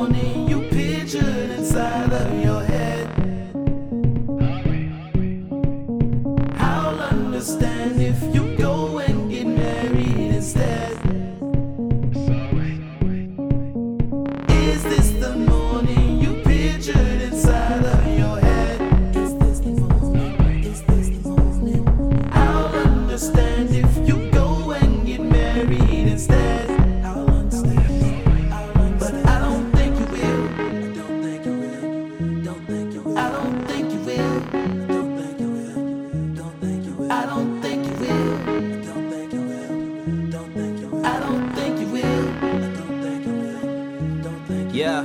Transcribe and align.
Morning 0.00 0.48
you 0.48 0.62
pictured 0.70 1.50
inside 1.50 2.10
of 2.10 2.42
your 2.42 2.62
head? 2.64 3.06
I'll 6.56 6.98
understand 7.00 8.00
if 8.00 8.18
you 8.34 8.56
go 8.56 9.00
and 9.00 9.30
get 9.30 9.46
married 9.46 10.32
instead. 10.36 10.92
Is 14.48 14.82
this 14.84 15.10
the 15.20 15.36
morning 15.36 16.22
you 16.22 16.42
pictured 16.44 17.20
inside 17.20 17.84
of 17.84 18.18
your 18.18 18.40
head? 18.40 18.80
I'll 22.32 22.74
understand 22.74 23.68
if 23.68 24.08
you 24.08 24.30
go 24.30 24.70
and 24.70 25.06
get 25.06 25.20
married 25.20 26.08
instead. 26.08 26.69
Yeah. 44.80 45.04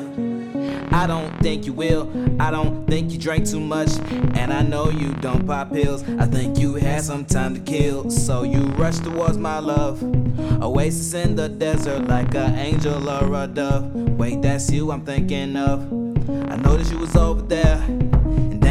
I 0.93 1.05
don't 1.05 1.37
think 1.41 1.65
you 1.65 1.73
will. 1.73 2.09
I 2.41 2.49
don't 2.49 2.87
think 2.87 3.11
you 3.11 3.17
drank 3.17 3.45
too 3.45 3.59
much. 3.59 3.89
And 4.33 4.53
I 4.53 4.61
know 4.61 4.89
you 4.89 5.11
don't 5.15 5.45
pop 5.45 5.73
pills. 5.73 6.01
I 6.17 6.27
think 6.27 6.57
you 6.57 6.75
had 6.75 7.03
some 7.03 7.25
time 7.25 7.55
to 7.55 7.59
kill. 7.59 8.09
So 8.09 8.43
you 8.43 8.67
rush 8.77 8.99
towards 8.99 9.37
my 9.37 9.59
love. 9.59 10.01
Oasis 10.63 11.13
in 11.13 11.35
the 11.35 11.49
desert 11.49 12.07
like 12.07 12.33
an 12.35 12.55
angel 12.55 13.09
or 13.09 13.43
a 13.43 13.47
dove. 13.47 13.93
Wait, 14.17 14.41
that's 14.41 14.71
you 14.71 14.91
I'm 14.93 15.03
thinking 15.03 15.57
of. 15.57 15.81
I 16.49 16.55
noticed 16.55 16.93
you 16.93 16.99
was 16.99 17.17
over 17.17 17.41
there 17.41 17.83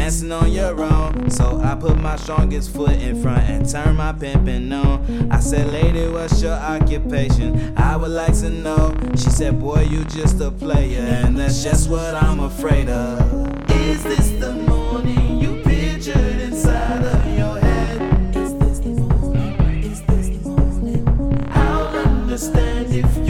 dancing 0.05 0.31
on 0.31 0.51
your 0.51 0.79
own. 0.83 1.31
So 1.31 1.59
I 1.61 1.73
put 1.73 1.97
my 1.97 2.15
strongest 2.15 2.75
foot 2.75 2.91
in 2.91 3.19
front 3.23 3.49
and 3.49 3.67
turn 3.67 3.95
my 3.95 4.13
pimpin' 4.13 4.71
on. 4.71 5.31
I 5.31 5.39
said, 5.39 5.73
Lady, 5.73 6.07
what's 6.07 6.43
your 6.43 6.53
occupation? 6.53 7.75
I 7.75 7.97
would 7.97 8.11
like 8.11 8.37
to 8.41 8.51
know. 8.51 8.95
She 9.15 9.31
said, 9.31 9.59
Boy, 9.59 9.81
you 9.89 10.03
just 10.05 10.39
a 10.41 10.51
player, 10.51 11.01
and 11.01 11.35
that's 11.35 11.63
just 11.63 11.89
what 11.89 12.13
I'm 12.13 12.39
afraid 12.39 12.87
of. 12.87 13.71
Is 13.71 14.03
this 14.03 14.29
the 14.39 14.53
morning 14.53 15.39
you 15.39 15.63
pictured 15.63 16.39
inside 16.39 17.03
of 17.03 17.25
your 17.35 17.57
head? 17.57 18.35
Is 18.35 18.53
this 18.59 18.79
the 18.79 18.89
morning? 18.89 19.83
Is 19.83 20.03
this 20.03 20.27
the 20.27 20.49
morning? 20.49 21.49
I'll 21.49 21.87
understand 21.97 22.93
if 22.93 23.24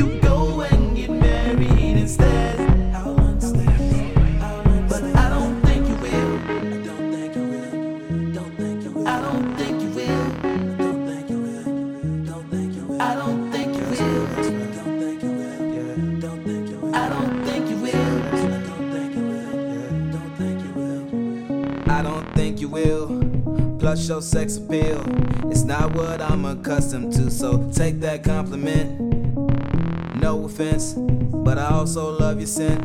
Plus 23.86 24.09
your 24.09 24.23
sex 24.23 24.57
appeal. 24.57 25.00
It's 25.51 25.62
not 25.62 25.94
what 25.94 26.19
I'm 26.19 26.44
accustomed 26.44 27.13
to, 27.13 27.29
so 27.29 27.69
take 27.72 28.00
that 28.00 28.23
compliment. 28.23 29.00
No 30.16 30.46
offense, 30.46 30.96
but 30.97 31.59
I 31.59 31.69
also 31.69 32.18
love 32.18 32.40
your 32.40 32.47
scent. 32.47 32.84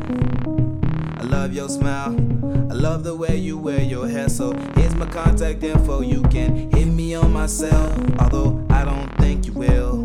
I 1.17 1.23
love 1.23 1.53
your 1.53 1.69
smile. 1.69 2.15
I 2.69 2.75
love 2.75 3.03
the 3.03 3.15
way 3.15 3.35
you 3.35 3.57
wear 3.57 3.81
your 3.81 4.07
hair. 4.07 4.29
So 4.29 4.53
here's 4.75 4.93
my 4.93 5.07
contact 5.07 5.63
info. 5.63 6.01
You 6.01 6.21
can 6.21 6.69
hit 6.69 6.85
me 6.85 7.15
on 7.15 7.33
my 7.33 7.47
cell. 7.47 7.91
Although 8.19 8.63
I 8.69 8.85
don't 8.85 9.09
think 9.17 9.47
you 9.47 9.53
will. 9.53 10.03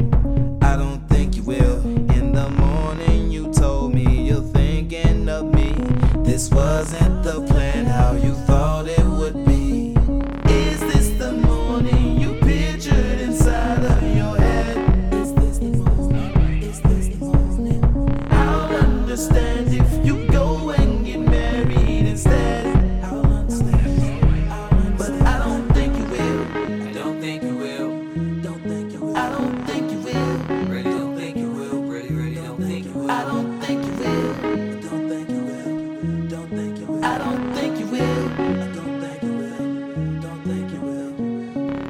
I 0.65 0.77
don't 0.77 1.07
think 1.11 1.37
you 1.37 1.43
will. 1.43 1.79
In 2.15 2.33
the 2.33 2.49
morning, 2.49 3.31
you 3.31 3.53
told 3.53 3.93
me 3.93 4.29
you're 4.29 4.41
thinking 4.41 5.29
of 5.29 5.53
me. 5.53 5.75
This 6.25 6.51
wasn't 6.51 7.23
the 7.23 7.45
plan, 7.47 7.56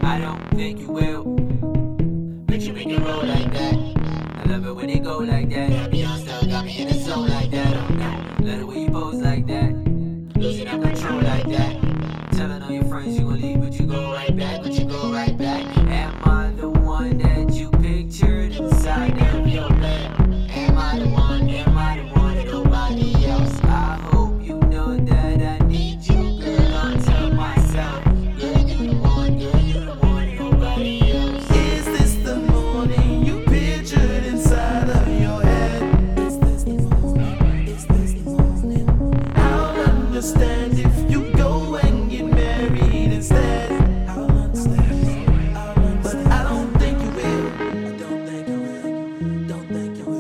I 0.07 0.21
don't 0.21 0.49
think 0.51 0.81
you 0.81 0.93
will. 0.93 1.25
But 2.47 2.61
you 2.61 2.73
make 2.73 2.87
it 2.87 3.01
roll 3.01 3.25
like 3.25 3.53
that. 3.53 3.75
I 4.39 4.45
love 4.49 4.65
it 4.65 4.73
when 4.73 4.89
it 4.89 5.03
go 5.03 5.19
like 5.19 5.51
that. 5.51 5.76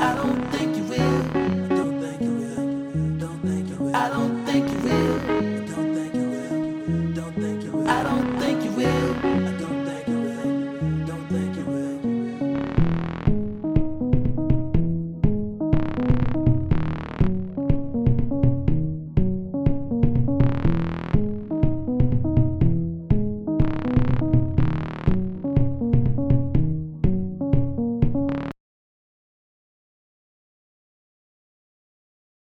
I 0.06 0.15
don't 0.15 0.53
think 0.53 0.76